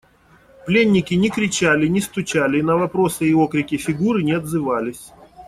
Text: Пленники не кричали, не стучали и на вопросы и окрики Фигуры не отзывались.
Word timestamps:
Пленники 0.65 1.13
не 1.13 1.29
кричали, 1.29 1.85
не 1.85 2.01
стучали 2.01 2.57
и 2.57 2.63
на 2.63 2.75
вопросы 2.75 3.29
и 3.29 3.35
окрики 3.35 3.77
Фигуры 3.77 4.23
не 4.23 4.31
отзывались. 4.31 5.11